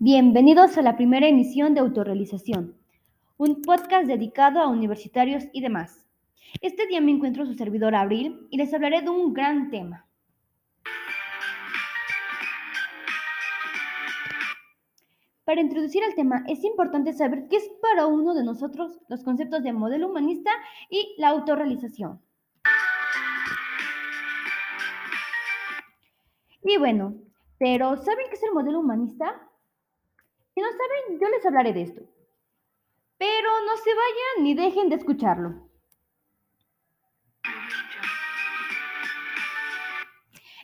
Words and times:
Bienvenidos 0.00 0.78
a 0.78 0.82
la 0.82 0.96
primera 0.96 1.26
emisión 1.26 1.74
de 1.74 1.80
Autorrealización, 1.80 2.76
un 3.36 3.62
podcast 3.62 4.06
dedicado 4.06 4.60
a 4.60 4.68
universitarios 4.68 5.46
y 5.52 5.60
demás. 5.60 6.06
Este 6.60 6.86
día 6.86 7.00
me 7.00 7.10
encuentro 7.10 7.44
su 7.44 7.54
servidor 7.54 7.96
Abril 7.96 8.46
y 8.48 8.58
les 8.58 8.72
hablaré 8.72 9.02
de 9.02 9.10
un 9.10 9.34
gran 9.34 9.72
tema. 9.72 10.06
Para 15.44 15.60
introducir 15.60 16.04
el 16.04 16.14
tema 16.14 16.44
es 16.46 16.62
importante 16.62 17.12
saber 17.12 17.48
qué 17.48 17.56
es 17.56 17.68
para 17.82 18.06
uno 18.06 18.34
de 18.34 18.44
nosotros 18.44 19.00
los 19.08 19.24
conceptos 19.24 19.64
de 19.64 19.72
modelo 19.72 20.10
humanista 20.10 20.52
y 20.88 21.16
la 21.18 21.30
autorrealización. 21.30 22.22
Y 26.62 26.76
bueno, 26.76 27.16
pero 27.58 27.96
¿saben 27.96 28.26
qué 28.28 28.36
es 28.36 28.42
el 28.44 28.52
modelo 28.52 28.78
humanista? 28.78 29.47
Si 30.58 30.62
no 30.62 30.70
saben, 30.72 31.20
yo 31.20 31.28
les 31.28 31.46
hablaré 31.46 31.72
de 31.72 31.82
esto. 31.82 32.02
Pero 33.16 33.48
no 33.64 33.76
se 33.76 33.90
vayan 33.94 34.42
ni 34.42 34.54
dejen 34.54 34.88
de 34.88 34.96
escucharlo. 34.96 35.70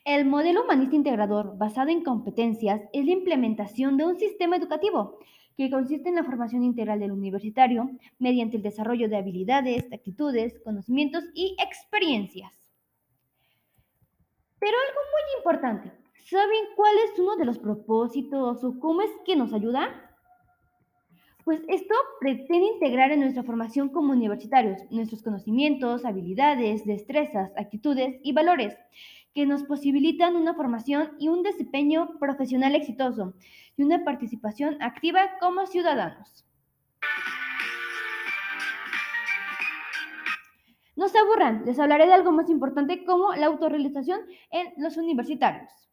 El 0.04 0.24
modelo 0.24 0.64
humanista 0.64 0.96
integrador 0.96 1.56
basado 1.56 1.90
en 1.90 2.02
competencias 2.02 2.80
es 2.92 3.04
la 3.04 3.12
implementación 3.12 3.96
de 3.96 4.06
un 4.06 4.18
sistema 4.18 4.56
educativo 4.56 5.20
que 5.56 5.70
consiste 5.70 6.08
en 6.08 6.16
la 6.16 6.24
formación 6.24 6.64
integral 6.64 6.98
del 6.98 7.12
universitario 7.12 7.88
mediante 8.18 8.56
el 8.56 8.64
desarrollo 8.64 9.08
de 9.08 9.18
habilidades, 9.18 9.92
actitudes, 9.92 10.60
conocimientos 10.64 11.22
y 11.34 11.56
experiencias. 11.64 12.52
Pero 14.58 14.76
algo 14.76 15.00
muy 15.12 15.38
importante, 15.38 16.03
¿Saben 16.24 16.64
cuál 16.74 16.94
es 17.04 17.18
uno 17.18 17.36
de 17.36 17.44
los 17.44 17.58
propósitos 17.58 18.64
o 18.64 18.80
cómo 18.80 19.02
es 19.02 19.10
que 19.26 19.36
nos 19.36 19.52
ayuda? 19.52 20.10
Pues 21.44 21.60
esto 21.68 21.94
pretende 22.18 22.66
integrar 22.66 23.12
en 23.12 23.20
nuestra 23.20 23.42
formación 23.42 23.90
como 23.90 24.14
universitarios 24.14 24.90
nuestros 24.90 25.22
conocimientos, 25.22 26.06
habilidades, 26.06 26.86
destrezas, 26.86 27.52
actitudes 27.58 28.20
y 28.22 28.32
valores 28.32 28.74
que 29.34 29.44
nos 29.44 29.64
posibilitan 29.64 30.34
una 30.34 30.54
formación 30.54 31.10
y 31.18 31.28
un 31.28 31.42
desempeño 31.42 32.18
profesional 32.18 32.74
exitoso 32.74 33.34
y 33.76 33.82
una 33.82 34.02
participación 34.02 34.80
activa 34.80 35.36
como 35.40 35.66
ciudadanos. 35.66 36.46
No 40.96 41.08
se 41.08 41.18
aburran, 41.18 41.66
les 41.66 41.78
hablaré 41.78 42.06
de 42.06 42.14
algo 42.14 42.32
más 42.32 42.48
importante 42.48 43.04
como 43.04 43.34
la 43.34 43.44
autorrealización 43.46 44.20
en 44.50 44.72
los 44.82 44.96
universitarios. 44.96 45.84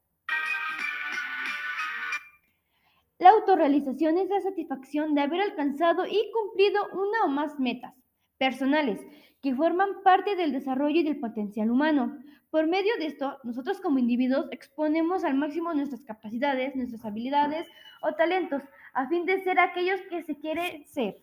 La 3.22 3.30
autorrealización 3.30 4.18
es 4.18 4.30
la 4.30 4.42
satisfacción 4.42 5.14
de 5.14 5.22
haber 5.22 5.42
alcanzado 5.42 6.08
y 6.08 6.32
cumplido 6.34 6.88
una 6.92 7.26
o 7.26 7.28
más 7.28 7.60
metas 7.60 7.94
personales 8.40 9.00
que 9.44 9.54
forman 9.54 10.02
parte 10.04 10.36
del 10.36 10.52
desarrollo 10.52 11.02
y 11.02 11.04
del 11.04 11.20
potencial 11.20 11.70
humano. 11.70 12.18
Por 12.50 12.66
medio 12.66 12.92
de 12.98 13.06
esto, 13.06 13.38
nosotros 13.44 13.80
como 13.80 14.00
individuos 14.00 14.48
exponemos 14.50 15.24
al 15.24 15.36
máximo 15.36 15.72
nuestras 15.72 16.02
capacidades, 16.02 16.76
nuestras 16.76 17.06
habilidades 17.06 17.68
o 18.02 18.12
talentos 18.16 18.64
a 18.96 19.08
fin 19.08 19.28
de 19.28 19.44
ser 19.44 19.60
aquellos 19.60 20.02
que 20.10 20.24
se 20.24 20.40
quiere 20.40 20.84
ser. 20.88 21.22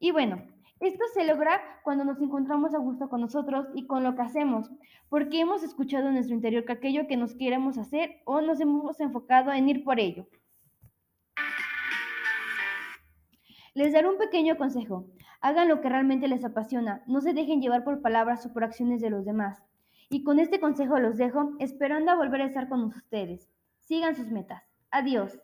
Y 0.00 0.10
bueno, 0.10 0.42
esto 0.80 1.04
se 1.12 1.26
logra 1.26 1.60
cuando 1.84 2.04
nos 2.04 2.20
encontramos 2.22 2.74
a 2.74 2.78
gusto 2.78 3.10
con 3.10 3.20
nosotros 3.20 3.66
y 3.74 3.86
con 3.86 4.02
lo 4.02 4.14
que 4.14 4.22
hacemos, 4.22 4.70
porque 5.10 5.40
hemos 5.40 5.62
escuchado 5.62 6.08
en 6.08 6.14
nuestro 6.14 6.34
interior 6.34 6.64
que 6.64 6.72
aquello 6.72 7.06
que 7.06 7.18
nos 7.18 7.34
queremos 7.34 7.76
hacer 7.76 8.22
o 8.24 8.40
nos 8.40 8.60
hemos 8.60 8.98
enfocado 8.98 9.52
en 9.52 9.68
ir 9.68 9.84
por 9.84 10.00
ello. 10.00 10.26
Les 13.74 13.92
daré 13.92 14.08
un 14.08 14.18
pequeño 14.18 14.56
consejo. 14.56 15.06
Hagan 15.42 15.68
lo 15.68 15.80
que 15.80 15.88
realmente 15.88 16.28
les 16.28 16.44
apasiona. 16.44 17.02
No 17.06 17.20
se 17.20 17.34
dejen 17.34 17.60
llevar 17.60 17.84
por 17.84 18.00
palabras 18.00 18.44
o 18.46 18.52
por 18.52 18.64
acciones 18.64 19.00
de 19.00 19.10
los 19.10 19.24
demás. 19.24 19.62
Y 20.08 20.24
con 20.24 20.38
este 20.38 20.60
consejo 20.60 20.98
los 20.98 21.18
dejo, 21.18 21.52
esperando 21.60 22.10
a 22.10 22.16
volver 22.16 22.40
a 22.40 22.46
estar 22.46 22.68
con 22.68 22.82
ustedes. 22.84 23.48
Sigan 23.78 24.16
sus 24.16 24.30
metas. 24.30 24.64
Adiós. 24.90 25.38